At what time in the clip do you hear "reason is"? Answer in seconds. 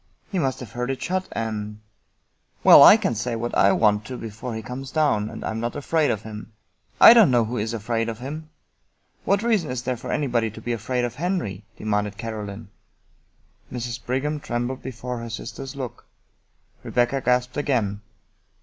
9.43-9.83